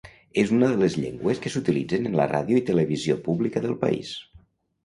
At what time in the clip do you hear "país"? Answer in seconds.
3.85-4.19